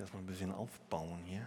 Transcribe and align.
erstmal 0.00 0.22
ein 0.22 0.26
bisschen 0.26 0.52
aufbauen 0.52 1.22
hier. 1.24 1.46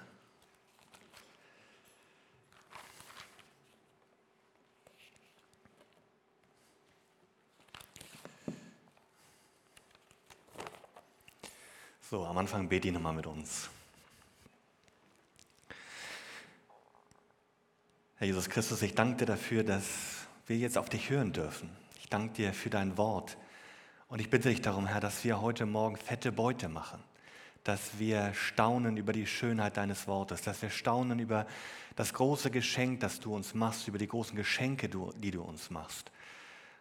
So, 12.10 12.26
am 12.26 12.38
Anfang 12.38 12.70
bete 12.70 12.90
ich 12.90 12.94
nochmal 12.94 13.14
mit 13.14 13.26
uns. 13.26 13.70
Herr 18.18 18.28
Jesus 18.28 18.48
Christus, 18.50 18.84
ich 18.84 18.94
danke 18.94 19.18
dir 19.18 19.26
dafür, 19.26 19.64
dass 19.64 20.28
wir 20.46 20.58
jetzt 20.58 20.78
auf 20.78 20.90
dich 20.90 21.10
hören 21.10 21.34
dürfen. 21.34 21.76
Ich 21.98 22.08
danke 22.10 22.36
dir 22.36 22.54
für 22.54 22.70
dein 22.70 22.98
Wort. 22.98 23.36
Und 24.10 24.20
ich 24.20 24.30
bitte 24.30 24.50
dich 24.50 24.62
darum, 24.62 24.86
Herr, 24.86 25.00
dass 25.00 25.24
wir 25.24 25.42
heute 25.42 25.66
Morgen 25.66 25.98
fette 25.98 26.32
Beute 26.32 26.70
machen. 26.70 27.04
Dass 27.64 27.98
wir 27.98 28.34
staunen 28.34 28.98
über 28.98 29.14
die 29.14 29.26
Schönheit 29.26 29.78
deines 29.78 30.08
Wortes. 30.08 30.42
Dass 30.42 30.62
wir 30.62 30.70
staunen 30.70 31.20
über 31.20 31.46
das 31.96 32.14
große 32.14 32.52
Geschenk, 32.52 33.00
das 33.00 33.20
du 33.20 33.34
uns 33.34 33.54
machst, 33.54 33.88
über 33.88 33.98
die 33.98 34.08
großen 34.08 34.36
Geschenke, 34.36 34.90
die 34.90 35.32
du 35.32 35.42
uns 35.42 35.70
machst. 35.70 36.12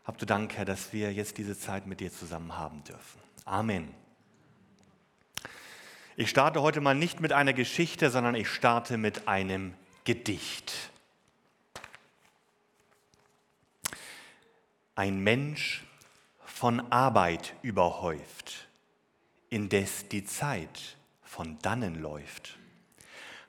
Hab 0.05 0.19
du 0.19 0.27
Dank, 0.27 0.57
Herr, 0.57 0.65
dass 0.65 0.93
wir 0.93 1.13
jetzt 1.13 1.39
diese 1.39 1.57
Zeit 1.57 1.87
mit 1.87 2.01
dir 2.01 2.13
zusammen 2.13 2.57
haben 2.57 2.83
dürfen. 2.85 3.21
Amen. 3.45 3.95
Ich 6.17 6.29
starte 6.29 6.61
heute 6.61 6.81
mal 6.81 6.95
nicht 6.95 7.21
mit 7.21 7.33
einer 7.33 7.53
Geschichte, 7.53 8.11
sondern 8.11 8.35
ich 8.35 8.49
starte 8.49 8.99
mit 8.99 9.29
einem 9.29 9.75
Gedicht. 10.05 10.91
Ein 14.95 15.21
Mensch 15.21 15.85
von 16.45 16.81
Arbeit 16.93 17.55
überhäuft, 17.63 18.69
indes 19.53 20.09
die 20.09 20.25
Zeit 20.25 20.97
von 21.21 21.59
dannen 21.59 22.01
läuft, 22.01 22.59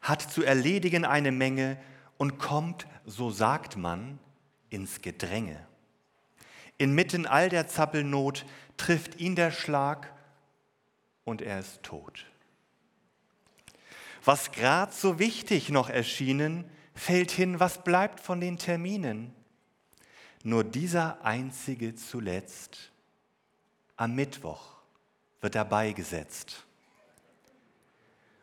hat 0.02 0.22
zu 0.22 0.44
erledigen 0.44 1.06
eine 1.06 1.32
Menge 1.32 1.78
und 2.18 2.40
kommt, 2.40 2.86
so 3.06 3.32
sagt 3.32 3.78
man, 3.78 4.20
ins 4.70 5.02
Gedränge. 5.02 5.66
Inmitten 6.78 7.26
all 7.26 7.48
der 7.48 7.70
Zappelnot 7.70 8.46
trifft 8.76 9.22
ihn 9.22 9.38
der 9.38 9.52
Schlag 9.52 10.12
und 11.24 11.42
er 11.42 11.60
ist 11.60 11.84
tot. 11.84 12.26
Was 14.26 14.52
grad 14.52 14.94
so 14.94 15.20
wichtig 15.20 15.70
noch 15.70 15.90
erschienen, 15.90 16.70
fällt 16.94 17.32
hin, 17.32 17.62
was 17.62 17.82
bleibt 17.82 18.20
von 18.20 18.42
den 18.42 18.58
Terminen? 18.58 19.34
Nur 20.44 20.66
dieser 20.66 21.24
einzige 21.24 21.96
zuletzt, 21.96 22.92
am 23.96 24.16
Mittwoch 24.16 24.83
wird 25.44 25.56
er 25.56 25.66
beigesetzt. 25.66 26.64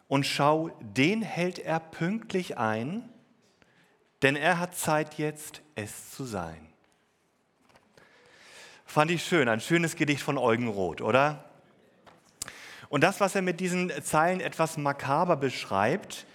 Und 0.07 0.27
schau, 0.27 0.71
den 0.81 1.23
hält 1.23 1.59
er 1.59 1.81
pünktlich 1.81 2.59
ein, 2.59 3.09
denn 4.23 4.37
er 4.37 4.59
hat 4.59 4.77
Zeit 4.77 5.15
jetzt, 5.15 5.63
es 5.77 6.11
zu 6.11 6.25
sein. 6.25 6.67
Fand 8.85 9.11
ich 9.11 9.25
schön, 9.25 9.49
ein 9.49 9.61
schönes 9.61 9.97
Gedicht 9.97 10.23
von 10.23 10.37
Eugen 10.37 10.69
Roth, 10.69 11.01
oder? 11.01 11.45
Und 12.91 13.03
das, 13.03 13.21
was 13.21 13.35
er 13.35 13.43
mit 13.43 13.61
diesen 13.61 13.91
Zeilen 14.03 14.41
etwas 14.41 14.77
makaber 14.77 15.37
beschreibt, 15.37 16.27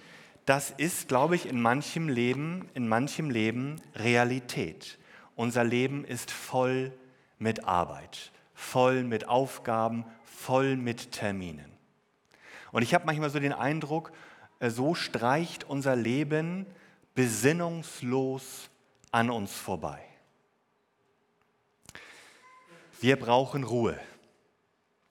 das 0.46 0.70
ist, 0.70 1.06
glaube 1.06 1.36
ich, 1.36 1.46
in 1.46 1.60
manchem 1.60 2.08
Leben, 2.08 2.68
in 2.74 2.88
manchem 2.88 3.30
Leben 3.30 3.80
Realität. 3.94 4.98
Unser 5.36 5.62
Leben 5.62 6.04
ist 6.04 6.30
voll 6.30 6.92
mit 7.38 7.64
Arbeit, 7.64 8.32
voll 8.54 9.04
mit 9.04 9.28
Aufgaben, 9.28 10.06
voll 10.36 10.76
mit 10.76 11.12
Terminen. 11.12 11.72
Und 12.70 12.82
ich 12.82 12.94
habe 12.94 13.06
manchmal 13.06 13.30
so 13.30 13.40
den 13.40 13.52
Eindruck, 13.52 14.12
äh, 14.60 14.70
so 14.70 14.94
streicht 14.94 15.64
unser 15.64 15.96
Leben 15.96 16.66
besinnungslos 17.14 18.68
an 19.10 19.30
uns 19.30 19.52
vorbei. 19.52 20.00
Wir 23.00 23.18
brauchen 23.18 23.64
Ruhe. 23.64 23.98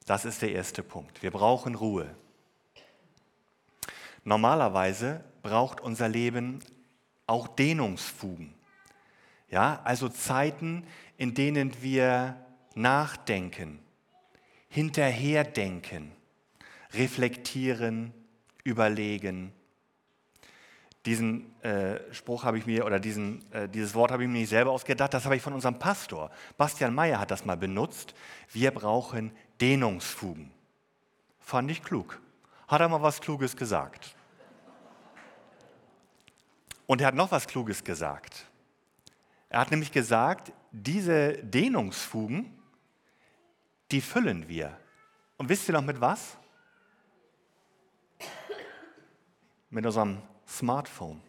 Das 0.06 0.26
ist 0.26 0.42
der 0.42 0.52
erste 0.52 0.84
Punkt. 0.84 1.24
Wir 1.24 1.32
brauchen 1.32 1.76
Ruhe. 1.76 2.16
Normalerweise 4.24 5.24
braucht 5.42 5.82
unser 5.82 6.08
Leben 6.08 6.64
auch 7.28 7.48
Dehnungsfugen. 7.48 8.54
Ja, 9.50 9.82
also 9.84 10.10
Zeiten, 10.10 10.86
in 11.18 11.34
denen 11.34 11.82
wir 11.82 12.36
nachdenken, 12.76 13.80
hinterherdenken, 14.76 16.12
reflektieren, 16.94 18.14
überlegen. 18.66 19.54
Diesen 21.06 21.56
äh, 21.64 22.14
Spruch 22.14 22.44
habe 22.44 22.58
ich 22.58 22.66
mir, 22.66 22.86
oder 22.86 23.00
diesen, 23.00 23.50
äh, 23.54 23.70
dieses 23.70 23.96
Wort 23.96 24.12
habe 24.12 24.24
ich 24.24 24.28
mir 24.28 24.40
nicht 24.40 24.50
selber 24.50 24.72
ausgedacht, 24.72 25.14
das 25.14 25.24
habe 25.24 25.38
ich 25.38 25.42
von 25.42 25.54
unserem 25.54 25.80
Pastor. 25.80 26.30
Bastian 26.58 26.94
Meyer 26.94 27.22
hat 27.22 27.32
das 27.32 27.46
mal 27.46 27.56
benutzt. 27.56 28.16
Wir 28.52 28.72
brauchen 28.72 29.32
Dehnungsfugen. 29.62 30.52
Fand 31.40 31.72
ich 31.72 31.82
klug. 31.82 32.20
Hat 32.68 32.82
er 32.82 32.90
mal 32.90 33.02
was 33.02 33.22
Kluges 33.22 33.56
gesagt. 33.56 34.14
Und 36.86 37.00
er 37.00 37.08
hat 37.08 37.16
noch 37.16 37.32
was 37.32 37.48
Kluges 37.48 37.82
gesagt. 37.82 38.46
Er 39.48 39.62
hat 39.62 39.72
nämlich 39.72 39.94
gesagt, 39.94 40.52
diese 40.74 41.38
Dehnungsfugen, 41.38 42.52
die 43.92 44.02
füllen 44.02 44.48
wir. 44.48 44.78
Und 45.38 45.50
wisst 45.50 45.68
ihr 45.68 45.74
noch 45.74 45.82
mit 45.82 46.00
was? 46.02 46.38
Mit 49.70 49.86
unserem 49.86 50.22
Smartphone. 50.48 51.22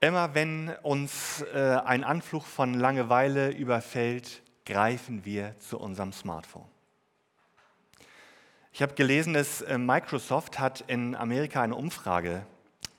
Immer 0.00 0.34
wenn 0.34 0.70
uns 0.82 1.42
äh, 1.54 1.80
ein 1.84 2.04
Anflug 2.04 2.44
von 2.44 2.74
Langeweile 2.74 3.50
überfällt, 3.50 4.42
greifen 4.64 5.24
wir 5.24 5.58
zu 5.58 5.78
unserem 5.78 6.12
Smartphone. 6.12 6.68
Ich 8.72 8.82
habe 8.82 8.94
gelesen, 8.94 9.34
dass 9.34 9.60
äh, 9.62 9.76
Microsoft 9.76 10.60
hat 10.60 10.82
in 10.82 11.16
Amerika 11.16 11.62
eine 11.62 11.74
Umfrage 11.74 12.46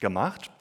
gemacht 0.02 0.52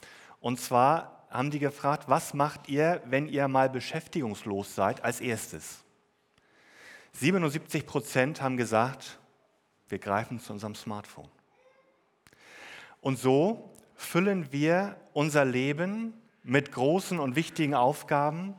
und 0.40 0.60
zwar 0.60 1.17
haben 1.30 1.50
die 1.50 1.58
gefragt, 1.58 2.08
was 2.08 2.34
macht 2.34 2.68
ihr, 2.68 3.02
wenn 3.06 3.28
ihr 3.28 3.48
mal 3.48 3.68
beschäftigungslos 3.68 4.74
seid, 4.74 5.04
als 5.04 5.20
erstes? 5.20 5.84
77 7.12 7.86
Prozent 7.86 8.40
haben 8.40 8.56
gesagt, 8.56 9.18
wir 9.88 9.98
greifen 9.98 10.40
zu 10.40 10.52
unserem 10.52 10.74
Smartphone. 10.74 11.28
Und 13.00 13.18
so 13.18 13.72
füllen 13.94 14.52
wir 14.52 14.96
unser 15.12 15.44
Leben 15.44 16.14
mit 16.42 16.72
großen 16.72 17.18
und 17.18 17.36
wichtigen 17.36 17.74
Aufgaben 17.74 18.54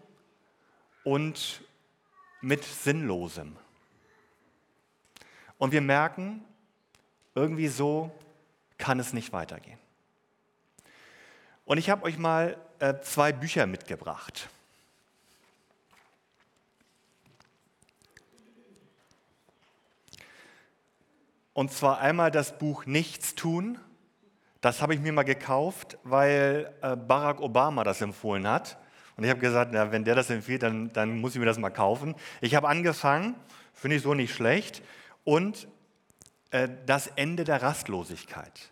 und 1.03 1.63
mit 2.41 2.63
Sinnlosem. 2.63 3.55
Und 5.57 5.71
wir 5.71 5.81
merken, 5.81 6.43
irgendwie 7.35 7.67
so 7.67 8.11
kann 8.77 8.99
es 8.99 9.13
nicht 9.13 9.33
weitergehen. 9.33 9.79
Und 11.69 11.77
ich 11.77 11.91
habe 11.91 12.01
euch 12.01 12.17
mal 12.17 12.57
äh, 12.79 12.95
zwei 13.01 13.31
Bücher 13.31 13.67
mitgebracht. 13.67 14.49
Und 21.53 21.71
zwar 21.71 21.99
einmal 21.99 22.31
das 22.31 22.57
Buch 22.57 22.87
Nichtstun. 22.87 23.77
Das 24.61 24.81
habe 24.81 24.95
ich 24.95 24.99
mir 24.99 25.13
mal 25.13 25.21
gekauft, 25.21 25.99
weil 26.01 26.73
äh, 26.81 26.95
Barack 26.95 27.39
Obama 27.39 27.83
das 27.83 28.01
empfohlen 28.01 28.47
hat. 28.47 28.79
Und 29.15 29.25
ich 29.25 29.29
habe 29.29 29.39
gesagt, 29.39 29.69
na, 29.71 29.91
wenn 29.91 30.03
der 30.03 30.15
das 30.15 30.31
empfiehlt, 30.31 30.63
dann, 30.63 30.91
dann 30.93 31.19
muss 31.19 31.35
ich 31.35 31.39
mir 31.39 31.45
das 31.45 31.59
mal 31.59 31.69
kaufen. 31.69 32.15
Ich 32.41 32.55
habe 32.55 32.67
angefangen, 32.67 33.35
finde 33.75 33.97
ich 33.97 34.01
so 34.01 34.15
nicht 34.15 34.33
schlecht. 34.33 34.81
Und 35.23 35.67
äh, 36.49 36.67
das 36.87 37.05
Ende 37.15 37.43
der 37.43 37.61
Rastlosigkeit. 37.61 38.71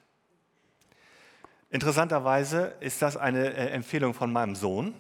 Interessanterweise 1.70 2.76
ist 2.80 3.02
das 3.02 3.18
eine 3.18 3.54
äh, 3.54 3.70
Empfehlung 3.72 4.14
von 4.14 4.32
meinem 4.32 4.56
Sohn. 4.56 4.94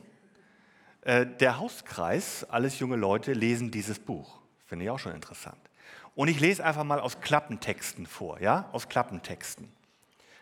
Äh, 1.01 1.25
der 1.25 1.59
Hauskreis, 1.59 2.45
alles 2.49 2.79
junge 2.79 2.97
Leute, 2.97 3.33
lesen 3.33 3.71
dieses 3.71 3.99
Buch. 3.99 4.39
Finde 4.65 4.85
ich 4.85 4.91
auch 4.91 4.99
schon 4.99 5.13
interessant. 5.13 5.57
Und 6.15 6.27
ich 6.27 6.39
lese 6.39 6.65
einfach 6.65 6.83
mal 6.83 6.99
aus 6.99 7.21
Klappentexten 7.21 8.05
vor, 8.05 8.41
ja, 8.41 8.69
aus 8.73 8.89
Klappentexten. 8.89 9.71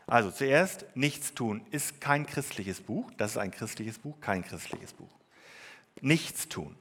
Also 0.07 0.31
zuerst, 0.31 0.85
nichts 0.95 1.33
tun 1.33 1.65
ist 1.71 1.99
kein 2.01 2.25
christliches 2.25 2.81
Buch. 2.81 3.11
Das 3.17 3.31
ist 3.31 3.37
ein 3.37 3.51
christliches 3.51 3.99
Buch, 3.99 4.19
kein 4.19 4.43
christliches 4.43 4.93
Buch. 4.93 5.11
Nichts 6.01 6.47
tun. 6.47 6.75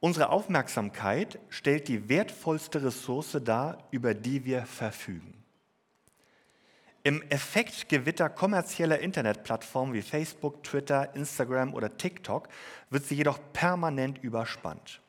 Unsere 0.00 0.28
Aufmerksamkeit 0.28 1.38
stellt 1.48 1.88
die 1.88 2.08
wertvollste 2.08 2.84
Ressource 2.84 3.38
dar, 3.44 3.88
über 3.90 4.14
die 4.14 4.44
wir 4.44 4.64
verfügen. 4.64 5.37
Im 7.04 7.22
Effektgewitter 7.30 8.28
kommerzieller 8.28 8.98
Internetplattformen 8.98 9.94
wie 9.94 10.02
Facebook, 10.02 10.62
Twitter, 10.64 11.14
Instagram 11.14 11.72
oder 11.72 11.96
TikTok 11.96 12.48
wird 12.90 13.04
sie 13.04 13.14
jedoch 13.14 13.38
permanent 13.52 14.18
überspannt. 14.22 15.00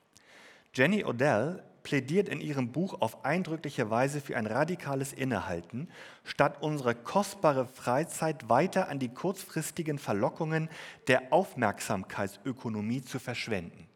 Jenny 0.74 1.04
Odell 1.04 1.64
plädiert 1.82 2.30
in 2.30 2.42
ihrem 2.42 2.72
Buch 2.72 3.02
auf 3.02 3.26
eindrückliche 3.26 3.90
Weise 3.90 4.22
für 4.22 4.38
ein 4.38 4.46
radikales 4.46 5.14
Innehalten, 5.14 5.90
statt 6.24 6.62
unsere 6.62 6.94
kostbare 6.94 7.66
Freizeit 7.66 8.50
weiter 8.50 8.90
an 8.90 9.00
die 9.00 9.10
kurzfristigen 9.10 9.98
Verlockungen 9.98 10.70
der 11.08 11.34
Aufmerksamkeitsökonomie 11.34 13.04
zu 13.04 13.18
verschwenden. 13.18 13.88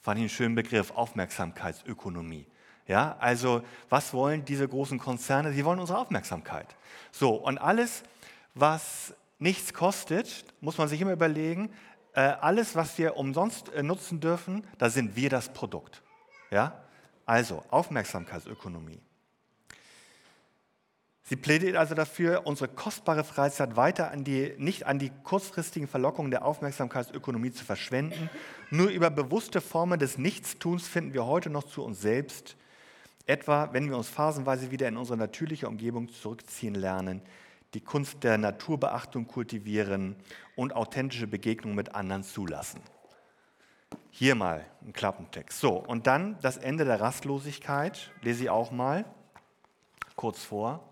Fand 0.00 0.18
ich 0.18 0.22
einen 0.22 0.28
schönen 0.28 0.54
Begriff, 0.54 0.92
Aufmerksamkeitsökonomie. 0.92 2.46
Ja, 2.86 3.16
also 3.18 3.62
was 3.88 4.12
wollen 4.12 4.44
diese 4.44 4.68
großen 4.68 4.98
Konzerne? 4.98 5.52
Sie 5.52 5.64
wollen 5.64 5.80
unsere 5.80 5.98
Aufmerksamkeit. 5.98 6.76
So, 7.12 7.34
und 7.34 7.58
alles, 7.58 8.02
was 8.54 9.14
nichts 9.38 9.72
kostet, 9.72 10.44
muss 10.60 10.78
man 10.78 10.88
sich 10.88 11.00
immer 11.00 11.12
überlegen, 11.12 11.70
äh, 12.14 12.20
alles, 12.20 12.76
was 12.76 12.96
wir 12.98 13.16
umsonst 13.16 13.72
äh, 13.72 13.82
nutzen 13.82 14.20
dürfen, 14.20 14.66
da 14.78 14.90
sind 14.90 15.16
wir 15.16 15.30
das 15.30 15.52
Produkt. 15.52 16.02
Ja? 16.50 16.84
Also 17.26 17.64
Aufmerksamkeitsökonomie. 17.70 19.00
Sie 21.26 21.36
plädiert 21.36 21.76
also 21.76 21.94
dafür, 21.94 22.46
unsere 22.46 22.68
kostbare 22.68 23.24
Freizeit 23.24 23.76
weiter 23.76 24.10
an 24.10 24.24
die, 24.24 24.54
nicht 24.58 24.84
an 24.84 24.98
die 24.98 25.10
kurzfristigen 25.22 25.88
Verlockungen 25.88 26.30
der 26.30 26.44
Aufmerksamkeitsökonomie 26.44 27.50
zu 27.50 27.64
verschwenden. 27.64 28.28
Nur 28.70 28.90
über 28.90 29.08
bewusste 29.08 29.62
Formen 29.62 29.98
des 29.98 30.18
Nichtstuns 30.18 30.86
finden 30.86 31.14
wir 31.14 31.24
heute 31.24 31.48
noch 31.48 31.64
zu 31.64 31.82
uns 31.82 32.02
selbst, 32.02 32.56
etwa 33.26 33.72
wenn 33.72 33.88
wir 33.88 33.96
uns 33.96 34.08
phasenweise 34.08 34.70
wieder 34.70 34.88
in 34.88 34.96
unsere 34.96 35.18
natürliche 35.18 35.68
Umgebung 35.68 36.08
zurückziehen 36.08 36.74
lernen, 36.74 37.22
die 37.74 37.80
Kunst 37.80 38.22
der 38.22 38.38
Naturbeachtung 38.38 39.26
kultivieren 39.26 40.16
und 40.56 40.74
authentische 40.74 41.26
Begegnungen 41.26 41.76
mit 41.76 41.94
anderen 41.94 42.22
zulassen. 42.22 42.80
Hier 44.10 44.34
mal 44.34 44.64
ein 44.84 44.92
Klappentext. 44.92 45.58
So, 45.58 45.76
und 45.76 46.06
dann 46.06 46.38
das 46.40 46.56
Ende 46.56 46.84
der 46.84 47.00
Rastlosigkeit, 47.00 48.12
lese 48.22 48.44
ich 48.44 48.50
auch 48.50 48.70
mal 48.70 49.04
kurz 50.14 50.44
vor. 50.44 50.88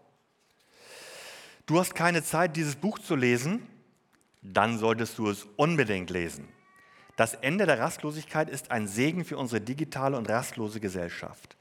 Du 1.66 1.78
hast 1.78 1.94
keine 1.94 2.24
Zeit, 2.24 2.56
dieses 2.56 2.74
Buch 2.74 2.98
zu 2.98 3.14
lesen, 3.14 3.66
dann 4.42 4.78
solltest 4.78 5.18
du 5.18 5.28
es 5.28 5.46
unbedingt 5.56 6.10
lesen. 6.10 6.48
Das 7.16 7.34
Ende 7.34 7.66
der 7.66 7.78
Rastlosigkeit 7.78 8.50
ist 8.50 8.72
ein 8.72 8.88
Segen 8.88 9.24
für 9.24 9.36
unsere 9.36 9.60
digitale 9.60 10.16
und 10.16 10.28
rastlose 10.28 10.80
Gesellschaft. 10.80 11.56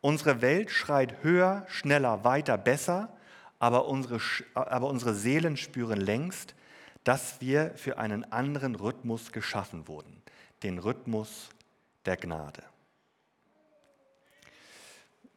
Unsere 0.00 0.40
Welt 0.40 0.70
schreit 0.70 1.22
höher, 1.22 1.64
schneller, 1.68 2.24
weiter, 2.24 2.58
besser 2.58 3.16
aber 3.58 3.86
unsere, 3.86 4.20
aber 4.54 4.88
unsere 4.88 5.14
Seelen 5.14 5.56
spüren 5.56 6.00
längst, 6.00 6.54
dass 7.04 7.40
wir 7.40 7.72
für 7.76 7.98
einen 7.98 8.30
anderen 8.32 8.74
Rhythmus 8.74 9.32
geschaffen 9.32 9.88
wurden, 9.88 10.22
den 10.62 10.78
Rhythmus 10.78 11.48
der 12.04 12.16
Gnade. 12.16 12.62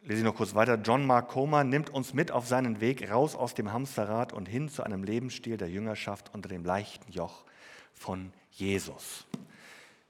Lese 0.01 0.19
ich 0.19 0.25
noch 0.25 0.35
kurz 0.35 0.55
weiter. 0.55 0.75
John 0.75 1.05
Mark 1.05 1.27
Comer 1.29 1.63
nimmt 1.63 1.89
uns 1.89 2.13
mit 2.13 2.31
auf 2.31 2.47
seinen 2.47 2.79
Weg 2.79 3.11
raus 3.11 3.35
aus 3.35 3.53
dem 3.53 3.71
Hamsterrad 3.71 4.33
und 4.33 4.47
hin 4.47 4.69
zu 4.69 4.81
einem 4.81 5.03
Lebensstil 5.03 5.57
der 5.57 5.69
Jüngerschaft 5.69 6.33
unter 6.33 6.49
dem 6.49 6.63
leichten 6.63 7.11
Joch 7.11 7.43
von 7.93 8.31
Jesus. 8.51 9.27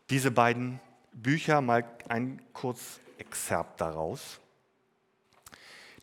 Diese 0.09 0.31
beiden 0.31 0.79
Bücher, 1.11 1.61
mal 1.61 1.85
ein 2.07 2.41
kurz 2.53 2.99
Exzerpt 3.19 3.79
daraus. 3.79 4.39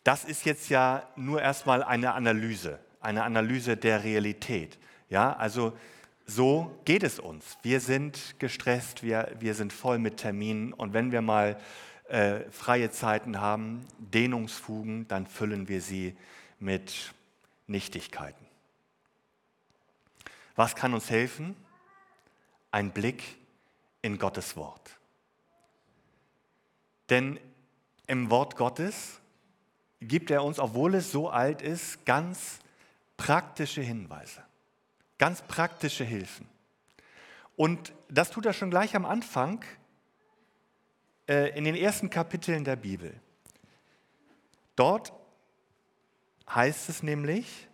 Das 0.03 0.23
ist 0.23 0.45
jetzt 0.45 0.69
ja 0.69 1.05
nur 1.17 1.41
erstmal 1.41 1.83
eine 1.83 2.13
Analyse, 2.13 2.79
eine 3.01 3.23
Analyse 3.23 3.75
der 3.75 4.03
Realität. 4.05 4.77
Ja, 5.09 5.35
also 5.35 5.77
so 6.25 6.79
geht 6.85 7.03
es 7.03 7.19
uns. 7.19 7.57
Wir 7.61 7.79
sind 7.79 8.35
gestresst, 8.39 9.03
wir, 9.03 9.35
wir 9.39 9.53
sind 9.53 9.73
voll 9.73 9.99
mit 9.99 10.17
Terminen 10.17 10.73
und 10.73 10.93
wenn 10.93 11.11
wir 11.11 11.21
mal 11.21 11.59
äh, 12.07 12.49
freie 12.51 12.91
Zeiten 12.91 13.41
haben, 13.41 13.85
Dehnungsfugen, 13.97 15.07
dann 15.07 15.27
füllen 15.27 15.67
wir 15.67 15.81
sie 15.81 16.15
mit 16.59 17.13
Nichtigkeiten. 17.67 18.45
Was 20.55 20.75
kann 20.75 20.93
uns 20.93 21.09
helfen? 21.09 21.55
Ein 22.71 22.91
Blick 22.91 23.23
in 24.01 24.17
Gottes 24.17 24.55
Wort. 24.55 24.96
Denn 27.09 27.39
im 28.07 28.29
Wort 28.29 28.55
Gottes 28.55 29.19
gibt 30.01 30.31
er 30.31 30.43
uns, 30.43 30.59
obwohl 30.59 30.95
es 30.95 31.11
so 31.11 31.29
alt 31.29 31.61
ist, 31.61 32.05
ganz 32.05 32.59
praktische 33.17 33.81
Hinweise, 33.81 34.43
ganz 35.17 35.41
praktische 35.41 36.03
Hilfen. 36.03 36.47
Und 37.55 37.93
das 38.07 38.29
tut 38.29 38.45
er 38.45 38.53
schon 38.53 38.69
gleich 38.69 38.95
am 38.95 39.05
Anfang 39.05 39.63
äh, 41.27 41.57
in 41.57 41.63
den 41.63 41.75
ersten 41.75 42.09
Kapiteln 42.09 42.63
der 42.63 42.75
Bibel. 42.75 43.19
Dort 44.75 45.11
heißt 46.49 46.89
es 46.89 47.01
nämlich, 47.01 47.67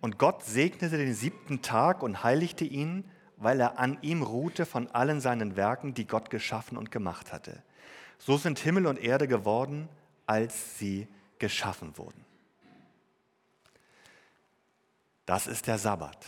und 0.00 0.18
Gott 0.18 0.42
segnete 0.44 0.96
den 0.96 1.14
siebten 1.14 1.62
Tag 1.62 2.02
und 2.02 2.24
heiligte 2.24 2.64
ihn, 2.64 3.08
weil 3.42 3.60
er 3.60 3.78
an 3.78 3.98
ihm 4.02 4.22
ruhte 4.22 4.64
von 4.66 4.88
allen 4.92 5.20
seinen 5.20 5.56
Werken, 5.56 5.94
die 5.94 6.06
Gott 6.06 6.30
geschaffen 6.30 6.78
und 6.78 6.92
gemacht 6.92 7.32
hatte. 7.32 7.62
So 8.18 8.36
sind 8.36 8.60
Himmel 8.60 8.86
und 8.86 8.98
Erde 8.98 9.26
geworden, 9.26 9.88
als 10.26 10.78
sie 10.78 11.08
geschaffen 11.38 11.98
wurden. 11.98 12.24
Das 15.26 15.48
ist 15.48 15.66
der 15.66 15.78
Sabbat. 15.78 16.24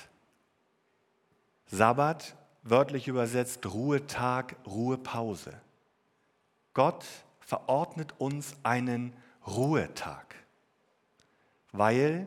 Sabbat, 1.66 2.34
wörtlich 2.64 3.06
übersetzt 3.06 3.64
Ruhetag, 3.66 4.56
Ruhepause. 4.66 5.52
Gott 6.72 7.04
verordnet 7.38 8.14
uns 8.18 8.56
einen 8.64 9.14
Ruhetag, 9.46 10.34
weil 11.70 12.26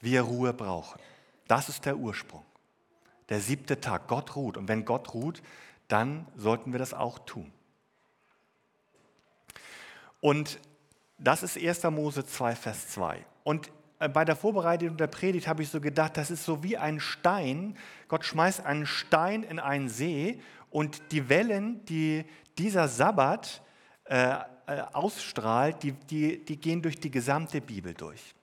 wir 0.00 0.22
Ruhe 0.22 0.52
brauchen. 0.52 1.00
Das 1.46 1.68
ist 1.68 1.84
der 1.84 1.96
Ursprung. 1.96 2.44
Der 3.30 3.40
siebte 3.40 3.80
Tag. 3.80 4.08
Gott 4.08 4.36
ruht. 4.36 4.56
Und 4.56 4.68
wenn 4.68 4.84
Gott 4.84 5.14
ruht, 5.14 5.42
dann 5.88 6.26
sollten 6.36 6.72
wir 6.72 6.78
das 6.78 6.92
auch 6.92 7.18
tun. 7.20 7.50
Und 10.20 10.58
das 11.18 11.42
ist 11.42 11.56
1. 11.56 11.84
Mose 11.84 12.26
2, 12.26 12.54
Vers 12.54 12.88
2. 12.88 13.24
Und 13.44 13.70
äh, 13.98 14.08
bei 14.08 14.24
der 14.24 14.36
Vorbereitung 14.36 14.96
der 14.96 15.06
Predigt 15.06 15.46
habe 15.48 15.62
ich 15.62 15.68
so 15.68 15.80
gedacht, 15.80 16.16
das 16.16 16.30
ist 16.30 16.44
so 16.44 16.62
wie 16.62 16.76
ein 16.76 17.00
Stein. 17.00 17.76
Gott 18.08 18.24
schmeißt 18.24 18.64
einen 18.64 18.86
Stein 18.86 19.42
in 19.42 19.58
einen 19.58 19.88
See 19.88 20.40
und 20.70 21.12
die 21.12 21.28
Wellen, 21.28 21.84
die 21.86 22.24
dieser 22.58 22.88
Sabbat 22.88 23.62
äh, 24.04 24.34
äh, 24.66 24.82
ausstrahlt, 24.92 25.82
die, 25.82 25.92
die, 25.92 26.44
die 26.44 26.56
gehen 26.58 26.82
durch 26.82 26.98
die 26.98 27.10
gesamte 27.10 27.60
Bibel 27.60 27.94
durch. 27.94 28.34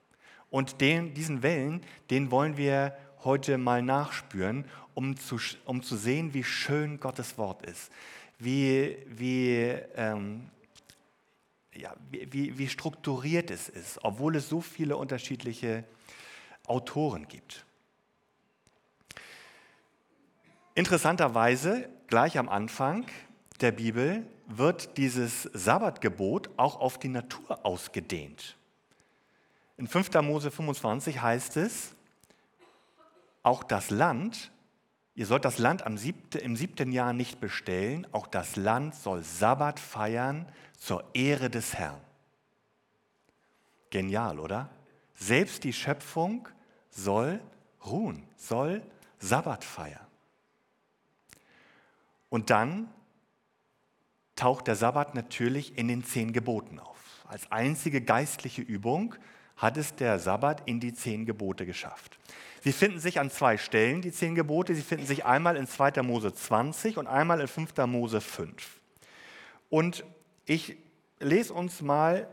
Und 0.50 0.80
den, 0.80 1.14
diesen 1.14 1.42
Wellen, 1.42 1.82
den 2.10 2.30
wollen 2.30 2.56
wir 2.56 2.96
heute 3.24 3.58
mal 3.58 3.82
nachspüren, 3.82 4.64
um 4.94 5.16
zu, 5.16 5.38
um 5.64 5.82
zu 5.82 5.96
sehen, 5.96 6.34
wie 6.34 6.44
schön 6.44 7.00
Gottes 7.00 7.38
Wort 7.38 7.64
ist, 7.66 7.90
wie, 8.38 8.96
wie 9.06 9.76
ähm, 9.94 10.50
ja, 11.78 11.94
wie, 12.10 12.58
wie 12.58 12.68
strukturiert 12.68 13.50
es 13.50 13.68
ist, 13.68 14.00
obwohl 14.02 14.36
es 14.36 14.48
so 14.48 14.60
viele 14.60 14.96
unterschiedliche 14.96 15.84
Autoren 16.66 17.28
gibt. 17.28 17.64
Interessanterweise, 20.74 21.88
gleich 22.06 22.38
am 22.38 22.48
Anfang 22.48 23.06
der 23.60 23.72
Bibel 23.72 24.26
wird 24.46 24.96
dieses 24.96 25.42
Sabbatgebot 25.42 26.50
auch 26.56 26.80
auf 26.80 26.98
die 26.98 27.08
Natur 27.08 27.64
ausgedehnt. 27.64 28.56
In 29.76 29.86
5. 29.86 30.12
Mose 30.22 30.50
25 30.50 31.20
heißt 31.20 31.56
es, 31.56 31.94
auch 33.48 33.64
das 33.64 33.88
Land, 33.88 34.52
ihr 35.14 35.24
sollt 35.24 35.46
das 35.46 35.56
Land 35.56 35.86
am 35.86 35.96
siebte, 35.96 36.38
im 36.38 36.54
siebten 36.54 36.92
Jahr 36.92 37.14
nicht 37.14 37.40
bestellen, 37.40 38.06
auch 38.12 38.26
das 38.26 38.56
Land 38.56 38.94
soll 38.94 39.22
Sabbat 39.22 39.80
feiern 39.80 40.46
zur 40.76 41.02
Ehre 41.14 41.48
des 41.48 41.74
Herrn. 41.74 41.98
Genial, 43.88 44.38
oder? 44.38 44.68
Selbst 45.14 45.64
die 45.64 45.72
Schöpfung 45.72 46.46
soll 46.90 47.40
ruhen, 47.86 48.22
soll 48.36 48.82
Sabbat 49.18 49.64
feiern. 49.64 50.06
Und 52.28 52.50
dann 52.50 52.90
taucht 54.36 54.66
der 54.66 54.76
Sabbat 54.76 55.14
natürlich 55.14 55.78
in 55.78 55.88
den 55.88 56.04
zehn 56.04 56.34
Geboten 56.34 56.78
auf. 56.78 57.24
Als 57.26 57.50
einzige 57.50 58.02
geistliche 58.02 58.60
Übung 58.60 59.14
hat 59.56 59.78
es 59.78 59.94
der 59.94 60.18
Sabbat 60.18 60.68
in 60.68 60.80
die 60.80 60.92
zehn 60.92 61.24
Gebote 61.24 61.64
geschafft. 61.64 62.18
Sie 62.62 62.72
finden 62.72 62.98
sich 62.98 63.20
an 63.20 63.30
zwei 63.30 63.56
Stellen, 63.56 64.02
die 64.02 64.12
zehn 64.12 64.34
Gebote. 64.34 64.74
Sie 64.74 64.82
finden 64.82 65.06
sich 65.06 65.24
einmal 65.24 65.56
in 65.56 65.66
2. 65.66 66.02
Mose 66.02 66.32
20 66.32 66.98
und 66.98 67.06
einmal 67.06 67.40
in 67.40 67.48
5. 67.48 67.76
Mose 67.86 68.20
5. 68.20 68.80
Und 69.70 70.04
ich 70.44 70.76
lese 71.20 71.52
uns 71.52 71.82
mal 71.82 72.28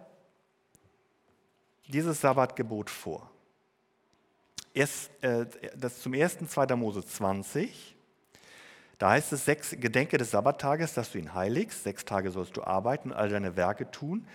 dieses 1.88 2.22
Sabbatgebot 2.22 2.90
vor. 2.90 3.30
Erst, 4.74 5.12
äh, 5.24 5.46
das 5.76 6.02
zum 6.02 6.14
ersten 6.14 6.48
2. 6.48 6.76
Mose 6.76 7.06
20. 7.06 7.96
Da 8.98 9.12
heißt 9.12 9.34
es, 9.34 9.46
sechs, 9.46 9.72
gedenke 9.72 10.18
des 10.18 10.32
Sabbattages, 10.32 10.94
dass 10.94 11.12
du 11.12 11.18
ihn 11.18 11.34
heiligst. 11.34 11.84
Sechs 11.84 12.06
Tage 12.06 12.32
sollst 12.32 12.56
du 12.58 12.64
arbeiten 12.64 13.12
und 13.12 13.18
all 13.18 13.30
deine 13.30 13.56
Werke 13.56 13.92
tun. 13.92 14.26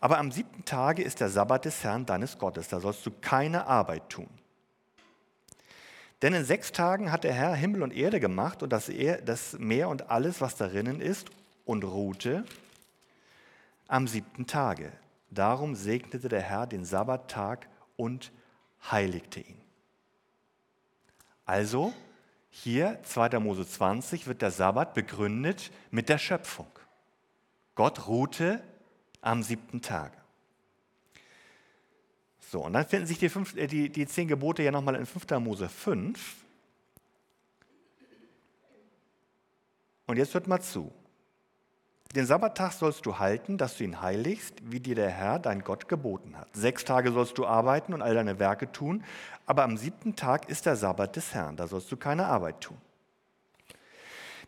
Aber 0.00 0.18
am 0.18 0.30
siebten 0.30 0.64
Tage 0.64 1.02
ist 1.02 1.20
der 1.20 1.28
Sabbat 1.28 1.64
des 1.64 1.82
Herrn 1.82 2.06
deines 2.06 2.38
Gottes. 2.38 2.68
Da 2.68 2.80
sollst 2.80 3.04
du 3.06 3.10
keine 3.20 3.66
Arbeit 3.66 4.08
tun. 4.10 4.28
Denn 6.22 6.34
in 6.34 6.44
sechs 6.44 6.72
Tagen 6.72 7.12
hat 7.12 7.24
der 7.24 7.32
Herr 7.32 7.54
Himmel 7.54 7.82
und 7.82 7.92
Erde 7.92 8.18
gemacht 8.18 8.62
und 8.62 8.70
das 8.70 8.88
Meer 9.58 9.88
und 9.88 10.10
alles, 10.10 10.40
was 10.40 10.56
darinnen 10.56 11.00
ist, 11.00 11.30
und 11.64 11.84
ruhte 11.84 12.44
am 13.86 14.08
siebten 14.08 14.46
Tage. 14.46 14.90
Darum 15.30 15.74
segnete 15.74 16.28
der 16.28 16.40
Herr 16.42 16.66
den 16.66 16.84
Sabbattag 16.84 17.68
und 17.96 18.32
heiligte 18.90 19.40
ihn. 19.40 19.60
Also, 21.44 21.92
hier 22.50 22.98
2. 23.04 23.38
Mose 23.38 23.66
20 23.66 24.26
wird 24.26 24.42
der 24.42 24.50
Sabbat 24.50 24.94
begründet 24.94 25.70
mit 25.90 26.08
der 26.08 26.18
Schöpfung. 26.18 26.66
Gott 27.74 28.08
ruhte 28.08 28.62
am 29.20 29.42
siebten 29.42 29.82
Tag. 29.82 30.12
So, 32.50 32.64
und 32.64 32.72
dann 32.72 32.86
finden 32.86 33.06
sich 33.06 33.18
die, 33.18 33.28
fünf, 33.28 33.54
äh, 33.56 33.66
die, 33.66 33.90
die 33.90 34.06
zehn 34.06 34.26
Gebote 34.26 34.62
ja 34.62 34.70
nochmal 34.70 34.94
in 34.94 35.04
5. 35.04 35.38
Mose 35.38 35.68
5. 35.68 36.36
Und 40.06 40.16
jetzt 40.16 40.32
hört 40.32 40.46
mal 40.46 40.60
zu. 40.60 40.90
Den 42.14 42.24
Sabbattag 42.24 42.72
sollst 42.72 43.04
du 43.04 43.18
halten, 43.18 43.58
dass 43.58 43.76
du 43.76 43.84
ihn 43.84 44.00
heiligst, 44.00 44.54
wie 44.62 44.80
dir 44.80 44.94
der 44.94 45.10
Herr, 45.10 45.38
dein 45.38 45.62
Gott, 45.62 45.88
geboten 45.88 46.38
hat. 46.38 46.48
Sechs 46.54 46.86
Tage 46.86 47.12
sollst 47.12 47.36
du 47.36 47.44
arbeiten 47.44 47.92
und 47.92 48.00
all 48.00 48.14
deine 48.14 48.38
Werke 48.38 48.72
tun, 48.72 49.04
aber 49.44 49.64
am 49.64 49.76
siebten 49.76 50.16
Tag 50.16 50.48
ist 50.48 50.64
der 50.64 50.76
Sabbat 50.76 51.16
des 51.16 51.34
Herrn, 51.34 51.56
da 51.56 51.66
sollst 51.66 51.92
du 51.92 51.98
keine 51.98 52.24
Arbeit 52.24 52.62
tun. 52.62 52.78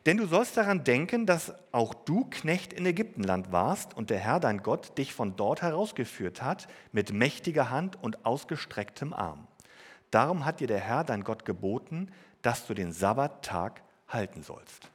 Denn 0.07 0.17
du 0.17 0.27
sollst 0.27 0.57
daran 0.57 0.83
denken, 0.83 1.27
dass 1.27 1.53
auch 1.73 1.93
du 1.93 2.25
Knecht 2.31 2.73
in 2.73 2.87
Ägyptenland 2.87 3.53
warst 3.53 3.95
und 3.95 4.09
der 4.09 4.19
Herr, 4.19 4.41
dein 4.41 4.63
Gott, 4.63 4.97
dich 4.97 5.13
von 5.13 5.37
dort 5.37 5.61
herausgeführt 5.61 6.41
hat 6.43 6.69
mit 6.91 7.13
mächtiger 7.13 7.71
Hand 7.71 8.03
und 8.03 8.25
ausgestrecktem 8.25 9.13
Arm. 9.13 9.47
Darum 10.11 10.45
hat 10.47 10.61
dir 10.61 10.67
der 10.67 10.81
Herr, 10.81 11.05
dein 11.05 11.23
Gott, 11.23 11.45
geboten, 11.45 12.11
dass 12.43 12.67
du 12.67 12.73
den 12.73 12.93
Sabbattag 12.93 13.83
halten 14.09 14.43
sollst. 14.43 14.91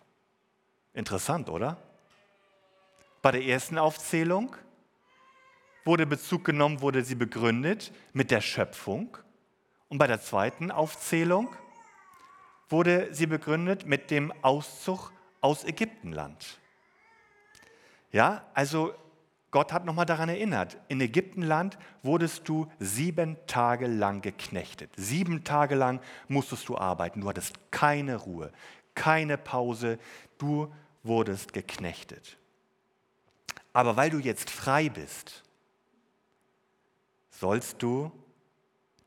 Interessant, 0.93 1.49
oder? 1.49 1.77
Bei 3.21 3.31
der 3.31 3.43
ersten 3.43 3.77
Aufzählung 3.77 4.55
wurde 5.83 6.07
Bezug 6.07 6.45
genommen, 6.45 6.81
wurde 6.81 7.03
sie 7.03 7.15
begründet 7.15 7.91
mit 8.13 8.31
der 8.31 8.41
Schöpfung. 8.41 9.17
Und 9.87 9.99
bei 9.99 10.07
der 10.07 10.19
zweiten 10.19 10.71
Aufzählung 10.71 11.55
wurde 12.69 13.13
sie 13.13 13.27
begründet 13.27 13.85
mit 13.85 14.11
dem 14.11 14.33
Auszug 14.41 15.11
aus 15.41 15.63
Ägyptenland. 15.63 16.59
Ja, 18.11 18.45
also 18.53 18.93
Gott 19.51 19.71
hat 19.71 19.85
nochmal 19.85 20.05
daran 20.05 20.27
erinnert, 20.27 20.77
in 20.89 20.99
Ägyptenland 20.99 21.77
wurdest 22.03 22.49
du 22.49 22.69
sieben 22.79 23.37
Tage 23.47 23.87
lang 23.87 24.21
geknechtet. 24.21 24.91
Sieben 24.97 25.43
Tage 25.43 25.75
lang 25.75 26.01
musstest 26.27 26.67
du 26.67 26.77
arbeiten. 26.77 27.21
Du 27.21 27.29
hattest 27.29 27.71
keine 27.71 28.17
Ruhe, 28.17 28.51
keine 28.95 29.37
Pause. 29.37 29.97
Du 30.37 30.73
wurdest 31.03 31.53
geknechtet. 31.53 32.37
Aber 33.71 33.95
weil 33.95 34.09
du 34.09 34.19
jetzt 34.19 34.49
frei 34.49 34.89
bist, 34.89 35.43
sollst 37.29 37.81
du 37.81 38.11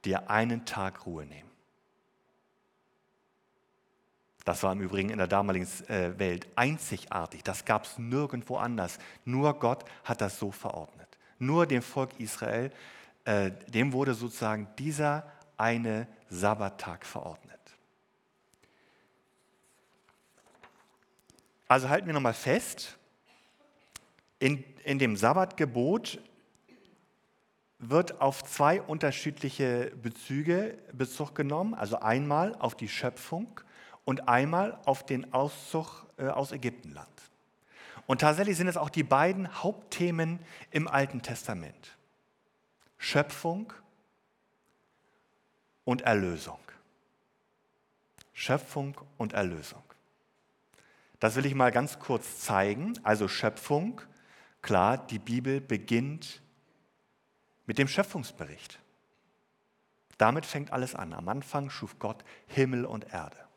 dir 0.05 0.31
einen 0.31 0.65
Tag 0.65 1.05
Ruhe 1.05 1.27
nehmen. 1.27 1.48
Das 4.49 4.62
war 4.62 4.73
im 4.73 4.81
Übrigen 4.81 5.11
in 5.11 5.19
der 5.19 5.26
damaligen 5.26 5.69
äh, 5.88 6.19
Welt 6.19 6.49
einzigartig. 6.57 7.43
Das 7.45 7.67
gab 7.67 7.85
es 7.85 7.99
nirgendwo 7.99 8.57
anders. 8.57 8.99
Nur 9.26 9.52
Gott 9.59 9.85
hat 10.05 10.23
das 10.23 10.38
so 10.38 10.52
verordnet. 10.52 11.07
Nur 11.38 11.67
dem 11.67 11.83
Volk 11.83 12.19
Israel, 12.19 12.73
äh, 13.26 13.50
dem 13.67 13.93
wurde 13.93 14.14
sozusagen 14.14 14.67
dieser 14.78 15.31
eine 15.59 16.09
Sabbattag 16.31 17.05
verordnet. 17.05 17.61
Also 21.69 21.90
halten 21.90 22.07
wir 22.07 22.14
nochmal 22.14 22.33
fest, 22.33 22.97
in, 24.38 24.64
in 24.83 24.99
dem 24.99 25.19
Sabbatgebot 25.19 26.23
wird 27.78 28.23
auf 28.23 28.43
zwei 28.45 28.81
unterschiedliche 28.81 29.93
Bezüge 30.02 30.78
Bezug 30.95 31.35
genommen. 31.35 31.75
Also 31.75 31.99
einmal 32.00 32.55
auf 32.55 32.75
die 32.75 32.88
Schöpfung 32.88 33.61
und 34.09 34.27
einmal 34.27 34.81
auf 34.87 35.05
den 35.05 35.35
Auszug 35.35 36.07
äh, 36.17 36.29
aus 36.29 36.53
Ägyptenland. 36.53 37.12
Und 38.07 38.23
tatsächlich 38.23 38.57
sind 38.57 38.67
es 38.67 38.79
auch 38.79 38.88
die 38.88 39.03
beiden 39.03 39.62
Hauptthemen 39.62 40.38
im 40.71 40.88
Alten 40.88 41.21
Testament. 41.21 41.95
Schöpfung 42.97 43.71
und 45.85 46.00
Erlösung. 46.00 46.59
Schöpfung 48.33 48.99
und 49.19 49.35
Erlösung. 49.35 49.83
Das 51.21 51.37
will 51.37 51.45
ich 51.45 51.55
mal 51.55 51.71
ganz 51.71 51.99
kurz 51.99 52.41
zeigen. 52.41 52.99
Also 53.03 53.29
Schöpfung, 53.29 54.00
klar, 54.62 54.97
die 54.97 55.19
Bibel 55.19 55.61
beginnt 55.61 56.41
mit 57.67 57.77
dem 57.77 57.88
Schöpfungsbericht. 57.88 58.79
Damit 60.17 60.47
fängt 60.47 60.73
alles 60.73 60.95
an. 60.95 61.12
Am 61.12 61.29
Anfang 61.29 61.69
schuf 61.69 61.99
Gott 61.99 62.25
Himmel 62.47 62.87
und 62.87 63.12
Erde. 63.12 63.48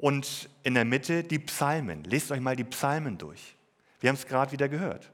Und 0.00 0.48
in 0.62 0.74
der 0.74 0.86
Mitte 0.86 1.22
die 1.22 1.38
Psalmen. 1.38 2.04
Lest 2.04 2.32
euch 2.32 2.40
mal 2.40 2.56
die 2.56 2.64
Psalmen 2.64 3.18
durch. 3.18 3.54
Wir 4.00 4.08
haben 4.08 4.16
es 4.16 4.26
gerade 4.26 4.50
wieder 4.50 4.68
gehört. 4.68 5.10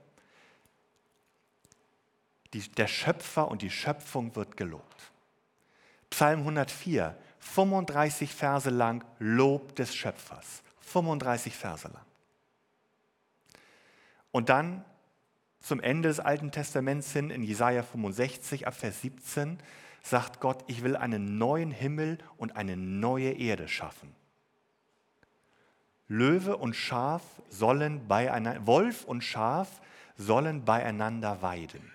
Die, 2.53 2.61
der 2.61 2.87
Schöpfer 2.87 3.49
und 3.49 3.63
die 3.63 3.71
Schöpfung 3.71 4.37
wird 4.37 4.57
gelobt. 4.57 5.11
Psalm 6.11 6.41
104, 6.41 7.17
35 7.41 8.33
Verse 8.33 8.71
lang 8.71 9.05
Lob 9.19 9.75
des 9.75 9.93
Schöpfers. 9.93 10.63
35 10.83 11.53
Verse 11.57 11.89
lang. 11.89 12.05
Und 14.31 14.49
dann 14.51 14.85
zum 15.59 15.81
Ende 15.81 16.11
des 16.11 16.21
Alten 16.21 16.53
Testaments 16.53 17.13
hin 17.13 17.31
in 17.31 17.43
Jesaja 17.43 17.83
65 17.83 18.69
ab 18.69 18.75
Vers 18.75 19.01
17 19.01 19.59
sagt 20.05 20.39
Gott, 20.39 20.63
ich 20.69 20.85
will 20.85 20.95
einen 20.95 21.39
neuen 21.39 21.73
Himmel 21.73 22.19
und 22.37 22.55
eine 22.55 22.77
neue 22.77 23.33
Erde 23.33 23.67
schaffen. 23.67 24.15
Löwe 26.09 26.57
und 26.57 26.75
Schaf 26.75 27.23
sollen 27.49 28.07
beieinander, 28.07 28.67
Wolf 28.67 29.05
und 29.05 29.23
Schaf 29.23 29.81
sollen 30.17 30.65
beieinander 30.65 31.43
weiden. 31.43 31.93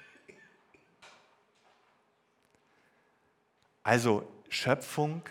Also 3.84 4.28
Schöpfung, 4.50 5.24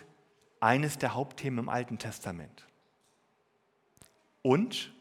eines 0.61 0.99
der 0.99 1.15
Hauptthemen 1.15 1.61
im 1.61 1.69
Alten 1.69 1.99
Testament. 1.99 2.67
Und 4.43 4.93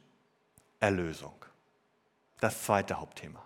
Erlösung, 0.80 1.34
das 2.40 2.64
zweite 2.64 3.00
Hauptthema. 3.00 3.44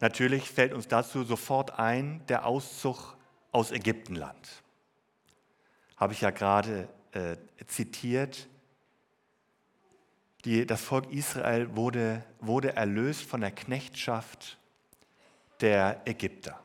Natürlich 0.00 0.50
fällt 0.50 0.72
uns 0.72 0.88
dazu 0.88 1.24
sofort 1.24 1.78
ein 1.78 2.24
der 2.26 2.46
Auszug 2.46 3.16
aus 3.52 3.70
Ägyptenland. 3.70 4.62
Habe 5.96 6.14
ich 6.14 6.22
ja 6.22 6.30
gerade 6.30 6.88
äh, 7.12 7.36
zitiert, 7.66 8.48
die, 10.44 10.66
das 10.66 10.82
Volk 10.82 11.12
Israel 11.12 11.76
wurde, 11.76 12.24
wurde 12.40 12.74
erlöst 12.74 13.22
von 13.22 13.40
der 13.40 13.50
Knechtschaft 13.50 14.58
der 15.60 16.00
Ägypter. 16.06 16.58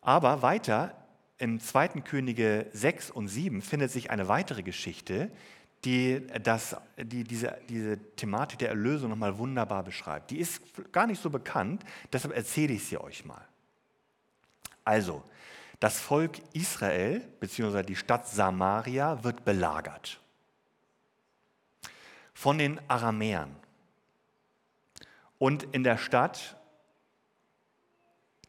Aber 0.00 0.42
weiter 0.42 0.94
im 1.38 1.60
2. 1.60 1.88
Könige 2.00 2.66
6 2.72 3.10
und 3.10 3.28
7 3.28 3.62
findet 3.62 3.92
sich 3.92 4.10
eine 4.10 4.26
weitere 4.26 4.62
Geschichte, 4.62 5.30
die, 5.84 6.26
das, 6.42 6.76
die 6.96 7.22
diese, 7.22 7.56
diese 7.68 7.98
Thematik 8.16 8.58
der 8.58 8.70
Erlösung 8.70 9.10
nochmal 9.10 9.38
wunderbar 9.38 9.84
beschreibt. 9.84 10.32
Die 10.32 10.38
ist 10.38 10.60
gar 10.90 11.06
nicht 11.06 11.22
so 11.22 11.30
bekannt, 11.30 11.84
deshalb 12.12 12.34
erzähle 12.34 12.74
ich 12.74 12.86
sie 12.86 12.98
euch 12.98 13.24
mal. 13.24 13.46
Also, 14.84 15.22
das 15.80 16.00
Volk 16.00 16.38
Israel 16.52 17.20
bzw. 17.40 17.82
die 17.82 17.96
Stadt 17.96 18.28
Samaria 18.28 19.22
wird 19.22 19.44
belagert 19.44 20.20
von 22.34 22.58
den 22.58 22.80
Aramäern. 22.88 23.56
Und 25.38 25.64
in 25.74 25.82
der 25.82 25.98
Stadt 25.98 26.56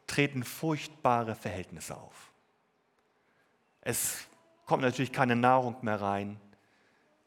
treten 0.06 0.44
furchtbare 0.44 1.34
Verhältnisse 1.34 1.98
auf. 1.98 2.32
Es 3.82 4.28
kommt 4.66 4.84
natürlich 4.84 5.12
keine 5.12 5.36
Nahrung 5.36 5.76
mehr 5.82 6.00
rein. 6.00 6.40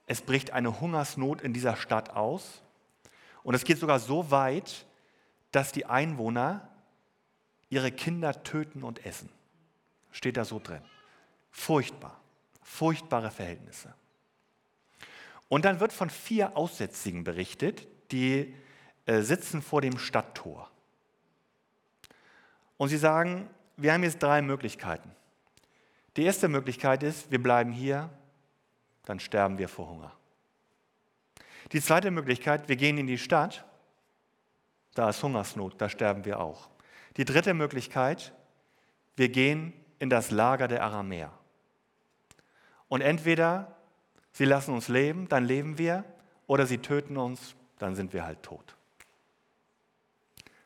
Es 0.07 0.21
bricht 0.21 0.53
eine 0.53 0.81
Hungersnot 0.81 1.41
in 1.41 1.53
dieser 1.53 1.75
Stadt 1.75 2.11
aus. 2.11 2.63
Und 3.43 3.55
es 3.55 3.65
geht 3.65 3.79
sogar 3.79 3.99
so 3.99 4.31
weit, 4.31 4.87
dass 5.51 5.73
die 5.73 5.87
Einwohner 5.87 6.69
ihre 7.71 7.91
Kinder 7.91 8.45
töten 8.45 8.85
und 8.85 9.05
essen. 9.05 9.29
Steht 10.13 10.37
da 10.37 10.45
so 10.45 10.61
drin. 10.61 10.83
Furchtbar. 11.51 12.21
Furchtbare 12.63 13.31
Verhältnisse. 13.31 13.93
Und 15.49 15.65
dann 15.65 15.81
wird 15.81 15.93
von 15.93 16.09
vier 16.09 16.57
Aussätzigen 16.57 17.25
berichtet, 17.25 17.87
die 18.11 18.55
äh, 19.07 19.21
sitzen 19.21 19.61
vor 19.61 19.81
dem 19.81 19.99
Stadttor. 19.99 20.71
Und 22.77 22.89
sie 22.89 22.97
sagen, 22.97 23.51
wir 23.77 23.93
haben 23.93 24.03
jetzt 24.03 24.23
drei 24.23 24.43
Möglichkeiten. 24.43 25.11
Die 26.17 26.25
erste 26.25 26.49
Möglichkeit 26.49 27.03
ist, 27.03 27.31
wir 27.31 27.43
bleiben 27.43 27.73
hier, 27.73 28.11
dann 29.05 29.19
sterben 29.19 29.59
wir 29.59 29.69
vor 29.69 29.89
Hunger. 29.89 30.13
Die 31.73 31.81
zweite 31.81 32.11
Möglichkeit, 32.11 32.69
wir 32.69 32.77
gehen 32.77 32.99
in 32.99 33.07
die 33.07 33.19
Stadt, 33.19 33.65
da 34.95 35.09
ist 35.09 35.23
Hungersnot, 35.23 35.81
da 35.81 35.89
sterben 35.89 36.25
wir 36.25 36.41
auch. 36.41 36.69
Die 37.17 37.25
dritte 37.25 37.55
Möglichkeit, 37.55 38.33
wir 39.17 39.29
gehen 39.29 39.73
in 40.03 40.11
das 40.11 40.31
Lager 40.31 40.67
der 40.67 40.83
Aramäer. 40.83 41.31
Und 42.89 43.01
entweder 43.01 43.77
Sie 44.33 44.47
lassen 44.47 44.73
uns 44.73 44.89
leben, 44.89 45.29
dann 45.29 45.45
leben 45.45 45.79
wir, 45.79 46.05
oder 46.47 46.67
sie 46.67 46.79
töten 46.79 47.17
uns, 47.17 47.55
dann 47.79 47.95
sind 47.95 48.13
wir 48.13 48.25
halt 48.25 48.43
tot. 48.43 48.77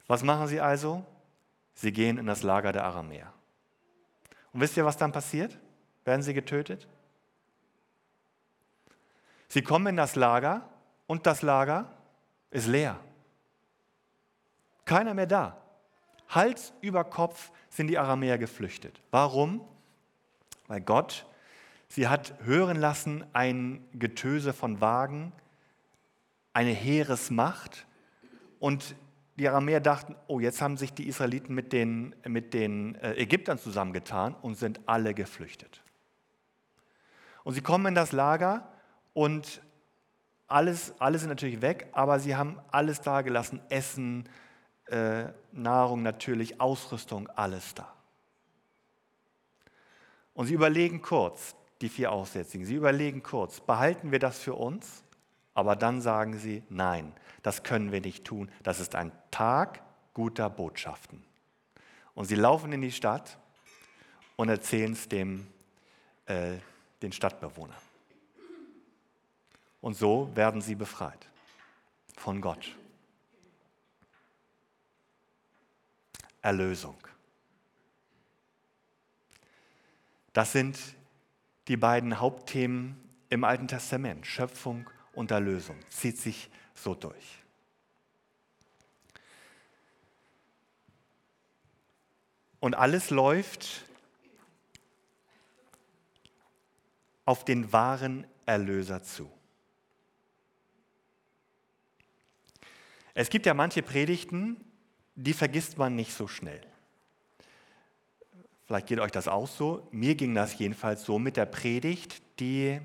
Was 0.06 0.22
machen 0.22 0.46
sie 0.46 0.60
also? 0.60 1.04
Sie 1.74 1.92
gehen 1.92 2.16
in 2.16 2.26
das 2.26 2.42
Lager 2.42 2.72
der 2.72 2.84
Aramäer. 2.84 3.32
Und 4.52 4.60
wisst 4.60 4.76
ihr, 4.76 4.84
was 4.84 4.96
dann 4.96 5.12
passiert? 5.12 5.58
Werden 6.04 6.22
sie 6.22 6.32
getötet? 6.32 6.86
Sie 9.48 9.62
kommen 9.62 9.88
in 9.88 9.96
das 9.96 10.14
Lager 10.14 10.68
und 11.06 11.26
das 11.26 11.42
Lager 11.42 11.92
ist 12.50 12.68
leer. 12.68 12.98
Keiner 14.84 15.12
mehr 15.12 15.26
da. 15.26 15.60
Hals 16.28 16.72
über 16.80 17.04
Kopf 17.04 17.50
sind 17.68 17.88
die 17.88 17.98
Aramäer 17.98 18.38
geflüchtet. 18.38 19.00
Warum? 19.10 19.60
Weil 20.66 20.80
Gott 20.80 21.26
Sie 21.88 22.08
hat 22.08 22.34
hören 22.44 22.76
lassen 22.76 23.24
ein 23.32 23.84
Getöse 23.92 24.52
von 24.52 24.80
Wagen, 24.80 25.32
eine 26.52 26.70
Heeresmacht. 26.70 27.86
Und 28.58 28.96
die 29.36 29.48
Aramäer 29.48 29.80
dachten, 29.80 30.16
oh, 30.26 30.40
jetzt 30.40 30.60
haben 30.60 30.76
sich 30.76 30.92
die 30.92 31.06
Israeliten 31.06 31.54
mit 31.54 31.72
den, 31.72 32.14
mit 32.26 32.54
den 32.54 32.94
äh, 32.96 33.14
Ägyptern 33.14 33.58
zusammengetan 33.58 34.34
und 34.34 34.56
sind 34.56 34.80
alle 34.86 35.14
geflüchtet. 35.14 35.82
Und 37.44 37.54
sie 37.54 37.60
kommen 37.60 37.86
in 37.86 37.94
das 37.94 38.12
Lager 38.12 38.72
und 39.12 39.62
alles, 40.48 40.94
alles 41.00 41.20
sind 41.22 41.28
natürlich 41.30 41.60
weg, 41.60 41.88
aber 41.92 42.18
sie 42.18 42.34
haben 42.34 42.58
alles 42.70 43.00
da 43.00 43.22
gelassen, 43.22 43.60
Essen, 43.68 44.28
äh, 44.86 45.24
Nahrung 45.52 46.02
natürlich, 46.02 46.60
Ausrüstung, 46.60 47.28
alles 47.30 47.74
da. 47.74 47.92
Und 50.34 50.46
sie 50.46 50.54
überlegen 50.54 51.02
kurz, 51.02 51.56
die 51.80 51.88
vier 51.88 52.12
Aussätzigen. 52.12 52.66
Sie 52.66 52.74
überlegen 52.74 53.22
kurz, 53.22 53.60
behalten 53.60 54.12
wir 54.12 54.18
das 54.18 54.38
für 54.38 54.54
uns? 54.54 55.02
Aber 55.54 55.74
dann 55.74 56.00
sagen 56.00 56.38
sie, 56.38 56.62
nein, 56.68 57.12
das 57.42 57.62
können 57.62 57.90
wir 57.90 58.00
nicht 58.00 58.24
tun. 58.24 58.50
Das 58.62 58.78
ist 58.78 58.94
ein 58.94 59.12
Tag 59.30 59.80
guter 60.12 60.50
Botschaften. 60.50 61.24
Und 62.14 62.26
sie 62.26 62.34
laufen 62.34 62.72
in 62.72 62.82
die 62.82 62.92
Stadt 62.92 63.38
und 64.36 64.48
erzählen 64.48 64.92
es 64.92 65.08
dem, 65.08 65.46
äh, 66.26 66.56
den 67.02 67.12
Stadtbewohnern. 67.12 67.76
Und 69.80 69.94
so 69.94 70.30
werden 70.34 70.60
sie 70.60 70.74
befreit 70.74 71.28
von 72.16 72.40
Gott. 72.40 72.74
Erlösung. 76.46 76.96
Das 80.32 80.52
sind 80.52 80.78
die 81.66 81.76
beiden 81.76 82.20
Hauptthemen 82.20 82.96
im 83.30 83.42
Alten 83.42 83.66
Testament, 83.66 84.28
Schöpfung 84.28 84.88
und 85.12 85.32
Erlösung, 85.32 85.76
zieht 85.88 86.18
sich 86.18 86.48
so 86.72 86.94
durch. 86.94 87.42
Und 92.60 92.76
alles 92.76 93.10
läuft 93.10 93.84
auf 97.24 97.44
den 97.44 97.72
wahren 97.72 98.24
Erlöser 98.44 99.02
zu. 99.02 99.28
Es 103.14 103.30
gibt 103.30 103.46
ja 103.46 103.54
manche 103.54 103.82
Predigten, 103.82 104.62
die 105.16 105.32
vergisst 105.32 105.78
man 105.78 105.96
nicht 105.96 106.12
so 106.12 106.28
schnell. 106.28 106.60
Vielleicht 108.66 108.86
geht 108.86 109.00
euch 109.00 109.12
das 109.12 109.28
auch 109.28 109.48
so. 109.48 109.88
Mir 109.90 110.14
ging 110.14 110.34
das 110.34 110.58
jedenfalls 110.58 111.04
so 111.04 111.18
mit 111.18 111.36
der 111.36 111.46
Predigt, 111.46 112.22
die 112.38 112.80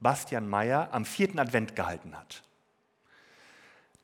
Bastian 0.00 0.48
Meyer 0.48 0.92
am 0.92 1.04
vierten 1.04 1.38
Advent 1.38 1.76
gehalten 1.76 2.16
hat. 2.16 2.42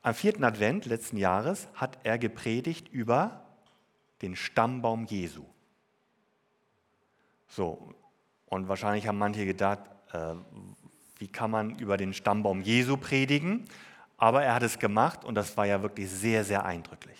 Am 0.01 0.13
vierten 0.13 0.43
Advent 0.43 0.85
letzten 0.85 1.17
Jahres 1.17 1.67
hat 1.73 1.97
er 2.03 2.17
gepredigt 2.17 2.87
über 2.89 3.45
den 4.21 4.35
Stammbaum 4.35 5.05
Jesu. 5.05 5.43
So, 7.49 7.93
und 8.45 8.67
wahrscheinlich 8.67 9.07
haben 9.07 9.17
manche 9.17 9.45
gedacht, 9.45 9.79
äh, 10.13 10.35
wie 11.17 11.27
kann 11.27 11.51
man 11.51 11.77
über 11.79 11.97
den 11.97 12.13
Stammbaum 12.13 12.61
Jesu 12.61 12.95
predigen? 12.95 13.65
Aber 14.17 14.43
er 14.43 14.53
hat 14.53 14.63
es 14.63 14.79
gemacht 14.79 15.25
und 15.25 15.35
das 15.35 15.57
war 15.57 15.65
ja 15.65 15.81
wirklich 15.81 16.09
sehr, 16.09 16.43
sehr 16.43 16.63
eindrücklich. 16.63 17.17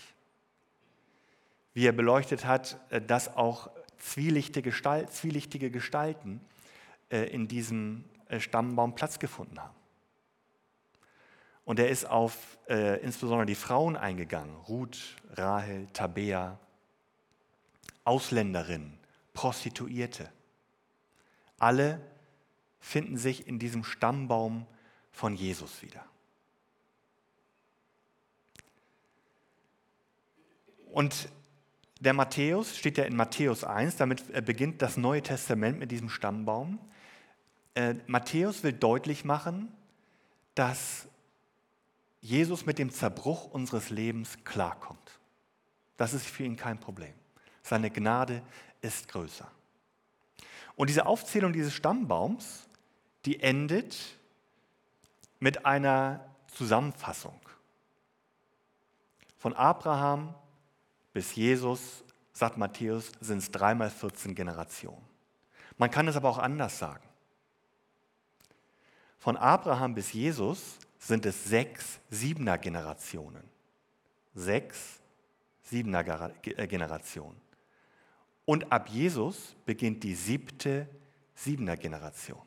Wie 1.77 1.85
er 1.85 1.91
beleuchtet 1.91 2.43
hat, 2.43 2.79
äh, 2.89 2.99
dass 2.99 3.35
auch 3.37 3.69
zwielichtige, 3.99 4.71
Gestalt, 4.71 5.13
zwielichtige 5.13 5.69
Gestalten 5.69 6.41
äh, 7.11 7.25
in 7.29 7.47
diesem 7.47 8.03
äh, 8.29 8.39
Stammbaum 8.39 8.95
Platz 8.95 9.19
gefunden 9.19 9.59
haben. 9.59 9.75
Und 11.65 11.77
er 11.77 11.89
ist 11.89 12.05
auf 12.05 12.57
äh, 12.67 12.99
insbesondere 13.01 13.45
die 13.45 13.53
Frauen 13.53 13.95
eingegangen, 13.95 14.55
Ruth, 14.67 15.17
Rahel, 15.35 15.85
Tabea, 15.93 16.57
Ausländerinnen, 18.05 18.97
Prostituierte. 19.35 20.31
Alle 21.59 22.01
finden 22.79 23.17
sich 23.17 23.45
in 23.45 23.59
diesem 23.59 23.83
Stammbaum 23.83 24.65
von 25.11 25.35
Jesus 25.35 25.83
wieder. 25.83 26.03
Und 30.91 31.29
der 31.99 32.13
Matthäus 32.13 32.77
steht 32.77 32.97
ja 32.97 33.05
in 33.05 33.15
Matthäus 33.15 33.63
1, 33.63 33.97
damit 33.97 34.23
äh, 34.33 34.41
beginnt 34.41 34.81
das 34.81 34.97
Neue 34.97 35.21
Testament 35.21 35.79
mit 35.79 35.91
diesem 35.91 36.09
Stammbaum. 36.09 36.79
Äh, 37.73 37.95
Matthäus 38.07 38.63
will 38.63 38.73
deutlich 38.73 39.25
machen, 39.25 39.71
dass 40.55 41.07
Jesus 42.21 42.65
mit 42.65 42.79
dem 42.79 42.91
Zerbruch 42.91 43.45
unseres 43.45 43.89
Lebens 43.89 44.43
klarkommt. 44.43 45.19
Das 45.97 46.13
ist 46.13 46.25
für 46.25 46.43
ihn 46.43 46.55
kein 46.55 46.79
Problem. 46.79 47.13
Seine 47.63 47.89
Gnade 47.89 48.41
ist 48.81 49.07
größer. 49.07 49.49
Und 50.75 50.89
diese 50.89 51.05
Aufzählung 51.05 51.53
dieses 51.53 51.73
Stammbaums, 51.73 52.67
die 53.25 53.39
endet 53.39 53.97
mit 55.39 55.65
einer 55.65 56.23
Zusammenfassung 56.47 57.39
von 59.37 59.53
Abraham 59.53 60.33
bis 61.17 61.33
Jesus, 61.33 62.03
sagt 62.31 62.59
Matthäus, 62.59 63.11
sind 63.19 63.39
es 63.39 63.49
dreimal 63.49 63.89
14 63.89 64.35
Generationen. 64.35 65.01
Man 65.79 65.89
kann 65.89 66.07
es 66.07 66.15
aber 66.15 66.29
auch 66.29 66.37
anders 66.37 66.77
sagen. 66.77 67.03
Von 69.17 69.35
Abraham 69.35 69.95
bis 69.95 70.13
Jesus 70.13 70.77
sind 70.99 71.25
es 71.25 71.45
sechs 71.45 71.99
Siebener 72.11 72.59
Generationen. 72.59 73.43
Sechs 74.35 74.99
Siebener 75.63 76.31
äh, 76.43 76.67
Generationen. 76.67 77.41
Und 78.45 78.71
ab 78.71 78.87
Jesus 78.87 79.55
beginnt 79.65 80.03
die 80.03 80.13
siebte 80.13 80.87
Siebener 81.33 81.77
Generation. 81.77 82.43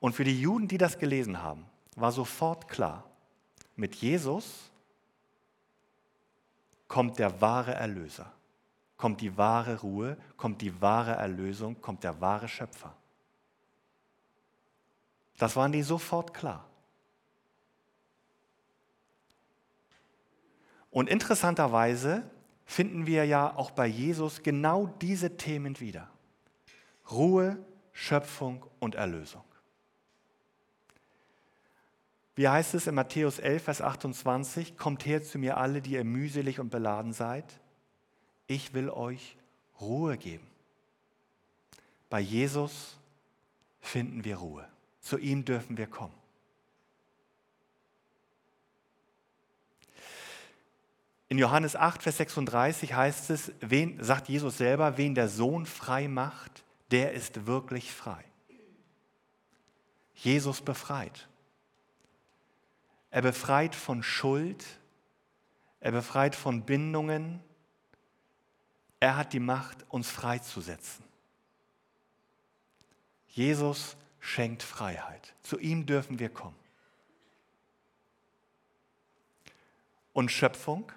Und 0.00 0.16
für 0.16 0.24
die 0.24 0.40
Juden, 0.40 0.66
die 0.66 0.78
das 0.78 0.98
gelesen 0.98 1.40
haben, 1.40 1.66
war 1.94 2.10
sofort 2.10 2.66
klar, 2.66 3.08
mit 3.76 3.94
Jesus 3.94 4.69
kommt 6.90 7.20
der 7.20 7.40
wahre 7.40 7.72
Erlöser, 7.72 8.32
kommt 8.96 9.20
die 9.20 9.36
wahre 9.36 9.78
Ruhe, 9.78 10.16
kommt 10.36 10.60
die 10.60 10.82
wahre 10.82 11.12
Erlösung, 11.12 11.80
kommt 11.80 12.02
der 12.02 12.20
wahre 12.20 12.48
Schöpfer. 12.48 12.92
Das 15.38 15.54
waren 15.54 15.70
die 15.70 15.84
sofort 15.84 16.34
klar. 16.34 16.66
Und 20.90 21.08
interessanterweise 21.08 22.28
finden 22.64 23.06
wir 23.06 23.24
ja 23.24 23.54
auch 23.54 23.70
bei 23.70 23.86
Jesus 23.86 24.42
genau 24.42 24.88
diese 25.00 25.36
Themen 25.36 25.78
wieder. 25.78 26.08
Ruhe, 27.08 27.64
Schöpfung 27.92 28.66
und 28.80 28.96
Erlösung. 28.96 29.44
Wie 32.40 32.48
heißt 32.48 32.72
es 32.72 32.86
in 32.86 32.94
Matthäus 32.94 33.38
11, 33.38 33.64
Vers 33.64 33.82
28? 33.82 34.78
Kommt 34.78 35.04
her 35.04 35.22
zu 35.22 35.38
mir 35.38 35.58
alle, 35.58 35.82
die 35.82 35.90
ihr 35.90 36.04
mühselig 36.04 36.58
und 36.58 36.70
beladen 36.70 37.12
seid. 37.12 37.44
Ich 38.46 38.72
will 38.72 38.88
euch 38.88 39.36
Ruhe 39.78 40.16
geben. 40.16 40.46
bei 42.08 42.18
Jesus 42.18 42.96
finden 43.82 44.24
wir 44.24 44.38
Ruhe. 44.38 44.66
Zu 45.02 45.18
ihm 45.18 45.44
dürfen 45.44 45.76
wir 45.76 45.86
kommen. 45.86 46.14
In 51.28 51.36
Johannes 51.36 51.76
8, 51.76 52.02
Vers 52.02 52.16
36 52.16 52.94
heißt 52.94 53.28
es, 53.28 53.52
wen, 53.60 54.02
sagt 54.02 54.30
Jesus 54.30 54.56
selber, 54.56 54.96
wen 54.96 55.14
der 55.14 55.28
Sohn 55.28 55.66
frei 55.66 56.08
macht, 56.08 56.64
der 56.90 57.12
ist 57.12 57.44
wirklich 57.44 57.92
frei. 57.92 58.24
Jesus 60.14 60.62
befreit. 60.62 61.28
Er 63.10 63.22
befreit 63.22 63.74
von 63.74 64.02
Schuld, 64.02 64.64
er 65.80 65.92
befreit 65.92 66.36
von 66.36 66.64
Bindungen, 66.64 67.40
er 69.00 69.16
hat 69.16 69.32
die 69.32 69.40
Macht, 69.40 69.84
uns 69.88 70.10
freizusetzen. 70.10 71.04
Jesus 73.28 73.96
schenkt 74.20 74.62
Freiheit. 74.62 75.34
Zu 75.42 75.58
ihm 75.58 75.86
dürfen 75.86 76.18
wir 76.18 76.28
kommen. 76.28 76.56
Und 80.12 80.30
Schöpfung? 80.30 80.92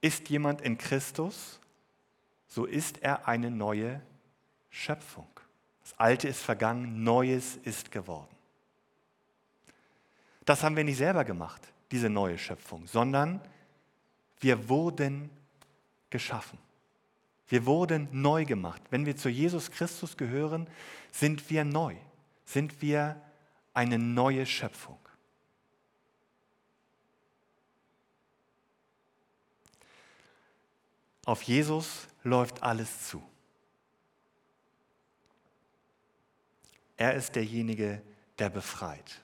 Ist 0.00 0.28
jemand 0.28 0.60
in 0.60 0.76
Christus, 0.76 1.58
so 2.46 2.66
ist 2.66 2.98
er 2.98 3.26
eine 3.26 3.50
neue 3.50 4.02
Schöpfung. 4.68 5.28
Das 5.82 5.98
Alte 5.98 6.28
ist 6.28 6.42
vergangen, 6.42 7.02
Neues 7.02 7.56
ist 7.56 7.90
geworden. 7.90 8.33
Das 10.44 10.62
haben 10.62 10.76
wir 10.76 10.84
nicht 10.84 10.98
selber 10.98 11.24
gemacht, 11.24 11.62
diese 11.90 12.10
neue 12.10 12.38
Schöpfung, 12.38 12.86
sondern 12.86 13.40
wir 14.40 14.68
wurden 14.68 15.30
geschaffen. 16.10 16.58
Wir 17.48 17.66
wurden 17.66 18.08
neu 18.12 18.44
gemacht. 18.44 18.82
Wenn 18.90 19.06
wir 19.06 19.16
zu 19.16 19.28
Jesus 19.28 19.70
Christus 19.70 20.16
gehören, 20.16 20.66
sind 21.12 21.50
wir 21.50 21.64
neu, 21.64 21.96
sind 22.44 22.80
wir 22.82 23.20
eine 23.72 23.98
neue 23.98 24.46
Schöpfung. 24.46 24.98
Auf 31.26 31.42
Jesus 31.42 32.06
läuft 32.22 32.62
alles 32.62 33.08
zu. 33.08 33.22
Er 36.96 37.14
ist 37.14 37.34
derjenige, 37.34 38.02
der 38.38 38.50
befreit, 38.50 39.23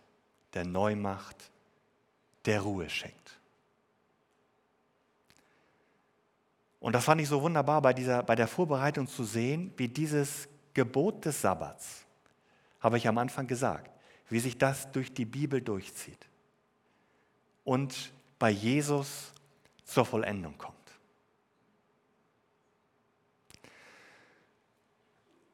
der 0.55 0.65
neu 0.65 0.97
macht, 0.97 1.51
der 2.45 2.61
Ruhe 2.61 2.89
schenkt. 2.89 3.39
Und 6.81 6.95
das 6.95 7.05
fand 7.05 7.21
ich 7.21 7.29
so 7.29 7.43
wunderbar 7.43 7.83
bei, 7.83 7.93
dieser, 7.93 8.23
bei 8.23 8.35
der 8.35 8.49
Vorbereitung 8.49 9.07
zu 9.07 9.25
sehen, 9.25 9.73
wie 9.77 9.89
dieses 9.89 10.49
Gebot 10.73 11.25
des 11.25 11.41
Sabbats, 11.41 12.07
habe 12.81 12.97
ich 12.97 13.07
am 13.07 13.19
Anfang 13.19 13.47
gesagt, 13.47 13.91
wie 14.31 14.41
sich 14.41 14.57
das 14.57 14.91
durch 14.93 15.13
die 15.13 15.27
Bibel 15.27 15.61
durchzieht 15.61 16.27
und 17.65 18.13
bei 18.39 18.51
Jesus 18.51 19.33
zur 19.85 20.07
Vollendung 20.07 20.57
kommt. 20.57 20.77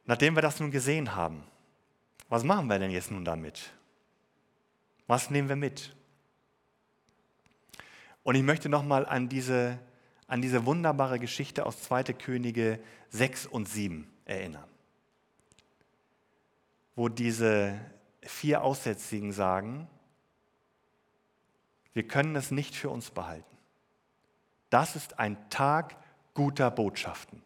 Nachdem 0.05 0.37
wir 0.37 0.43
das 0.43 0.61
nun 0.61 0.71
gesehen 0.71 1.17
haben, 1.17 1.43
was 2.29 2.45
machen 2.45 2.69
wir 2.69 2.79
denn 2.79 2.93
jetzt 2.93 3.11
nun 3.11 3.25
damit? 3.25 3.73
Was 5.07 5.31
nehmen 5.31 5.49
wir 5.49 5.57
mit? 5.57 5.95
Und 8.23 8.35
ich 8.35 8.43
möchte 8.43 8.69
nochmal 8.69 9.07
an 9.07 9.29
diese 9.29 9.79
an 10.27 10.43
diese 10.43 10.67
wunderbare 10.67 11.19
Geschichte 11.19 11.67
aus 11.67 11.83
2. 11.83 12.05
Könige 12.15 12.81
6 13.11 13.47
und 13.47 13.69
7 13.69 14.11
erinnern, 14.25 14.69
wo 16.95 17.09
diese 17.09 17.79
vier 18.23 18.63
Aussätzigen 18.63 19.33
sagen, 19.33 19.89
wir 21.93 22.07
können 22.07 22.35
es 22.37 22.51
nicht 22.51 22.75
für 22.75 22.91
uns 22.91 23.11
behalten. 23.11 23.57
Das 24.69 24.97
ist 24.97 25.19
ein 25.19 25.49
Tag 25.49 25.97
guter 26.35 26.71
Botschaften. 26.71 27.43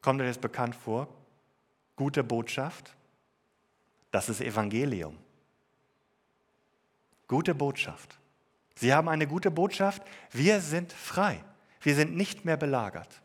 Kommt 0.00 0.20
euch 0.22 0.28
das 0.28 0.38
bekannt 0.38 0.74
vor? 0.74 1.08
Gute 1.94 2.24
Botschaft, 2.24 2.96
das 4.10 4.30
ist 4.30 4.40
Evangelium. 4.40 5.18
Gute 7.30 7.54
Botschaft. 7.54 8.18
Sie 8.74 8.92
haben 8.92 9.08
eine 9.08 9.28
gute 9.28 9.52
Botschaft, 9.52 10.02
wir 10.32 10.60
sind 10.60 10.92
frei. 10.92 11.44
Wir 11.80 11.94
sind 11.94 12.16
nicht 12.16 12.44
mehr 12.44 12.56
belagert. 12.56 13.22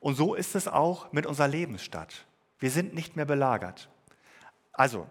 Und 0.00 0.14
so 0.14 0.34
ist 0.34 0.54
es 0.54 0.66
auch 0.66 1.12
mit 1.12 1.26
unserer 1.26 1.48
Lebensstadt. 1.48 2.24
Wir 2.58 2.70
sind 2.70 2.94
nicht 2.94 3.14
mehr 3.14 3.26
belagert. 3.26 3.90
Also, 4.72 5.06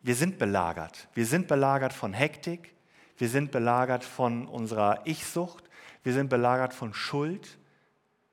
wir 0.00 0.14
sind 0.14 0.38
belagert. 0.38 1.08
Wir 1.12 1.26
sind 1.26 1.46
belagert 1.46 1.92
von 1.92 2.14
Hektik. 2.14 2.74
Wir 3.18 3.28
sind 3.28 3.50
belagert 3.50 4.02
von 4.02 4.48
unserer 4.48 5.02
Ich-Sucht. 5.04 5.64
Wir 6.02 6.14
sind 6.14 6.30
belagert 6.30 6.72
von 6.72 6.94
Schuld. 6.94 7.58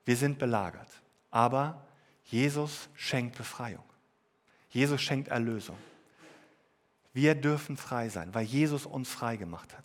Wir 0.06 0.16
sind 0.16 0.38
belagert. 0.38 0.88
Aber 1.30 1.86
Jesus 2.24 2.88
schenkt 2.94 3.36
Befreiung. 3.36 3.84
Jesus 4.70 5.02
schenkt 5.02 5.28
Erlösung. 5.28 5.76
Wir 7.18 7.34
dürfen 7.34 7.76
frei 7.76 8.10
sein, 8.10 8.32
weil 8.32 8.44
Jesus 8.44 8.86
uns 8.86 9.10
frei 9.10 9.36
gemacht 9.36 9.76
hat 9.76 9.84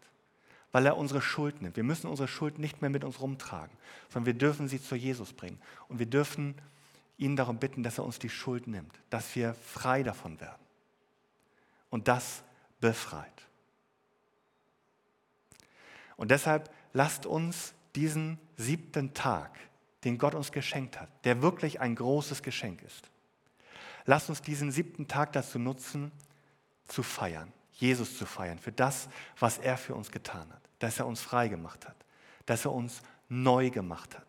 weil 0.73 0.87
er 0.87 0.97
unsere 0.97 1.21
Schuld 1.21 1.61
nimmt. 1.61 1.77
Wir 1.77 1.83
müssen 1.83 2.07
unsere 2.07 2.27
Schuld 2.27 2.57
nicht 2.57 2.81
mehr 2.81 2.89
mit 2.89 3.03
uns 3.03 3.21
rumtragen, 3.21 3.77
sondern 4.09 4.25
wir 4.25 4.33
dürfen 4.33 4.67
sie 4.67 4.81
zu 4.81 4.95
Jesus 4.95 5.31
bringen. 5.31 5.61
Und 5.87 5.99
wir 5.99 6.07
dürfen 6.07 6.55
ihn 7.17 7.35
darum 7.35 7.59
bitten, 7.59 7.83
dass 7.83 7.99
er 7.99 8.03
uns 8.03 8.17
die 8.17 8.29
Schuld 8.29 8.65
nimmt, 8.65 8.99
dass 9.11 9.35
wir 9.35 9.53
frei 9.53 10.01
davon 10.01 10.41
werden. 10.41 10.61
Und 11.91 12.07
das 12.07 12.43
befreit. 12.81 13.47
Und 16.17 16.31
deshalb 16.31 16.73
lasst 16.91 17.27
uns 17.27 17.75
diesen 17.95 18.39
siebten 18.57 19.13
Tag, 19.13 19.51
den 20.05 20.17
Gott 20.17 20.33
uns 20.33 20.51
geschenkt 20.51 20.99
hat, 20.99 21.09
der 21.23 21.43
wirklich 21.43 21.79
ein 21.79 21.93
großes 21.93 22.41
Geschenk 22.41 22.81
ist, 22.81 23.11
lasst 24.05 24.29
uns 24.29 24.41
diesen 24.41 24.71
siebten 24.71 25.07
Tag 25.07 25.33
dazu 25.33 25.59
nutzen, 25.59 26.11
zu 26.87 27.03
feiern, 27.03 27.51
Jesus 27.73 28.17
zu 28.17 28.25
feiern, 28.25 28.59
für 28.59 28.71
das, 28.71 29.09
was 29.39 29.57
er 29.57 29.77
für 29.77 29.95
uns 29.95 30.11
getan 30.11 30.51
hat 30.51 30.63
dass 30.83 30.99
er 30.99 31.07
uns 31.07 31.21
frei 31.21 31.47
gemacht 31.47 31.87
hat, 31.87 31.95
dass 32.45 32.65
er 32.65 32.73
uns 32.73 33.01
neu 33.29 33.69
gemacht 33.69 34.17
hat 34.17 34.27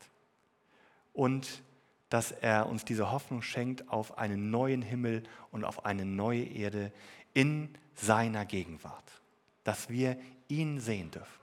und 1.12 1.64
dass 2.10 2.30
er 2.30 2.68
uns 2.68 2.84
diese 2.84 3.10
Hoffnung 3.10 3.42
schenkt 3.42 3.88
auf 3.88 4.18
einen 4.18 4.50
neuen 4.50 4.80
Himmel 4.80 5.24
und 5.50 5.64
auf 5.64 5.84
eine 5.84 6.04
neue 6.04 6.44
Erde 6.44 6.92
in 7.32 7.74
seiner 7.96 8.44
Gegenwart, 8.44 9.20
dass 9.64 9.88
wir 9.88 10.16
ihn 10.46 10.78
sehen 10.78 11.10
dürfen. 11.10 11.40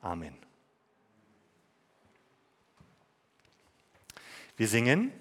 Amen. 0.00 0.36
Wir 4.56 4.66
singen 4.66 5.12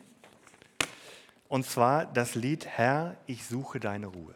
und 1.49 1.65
zwar 1.65 2.05
das 2.05 2.35
Lied 2.35 2.65
Herr, 2.67 3.17
ich 3.25 3.45
suche 3.45 3.79
deine 3.79 4.07
Ruhe. 4.07 4.35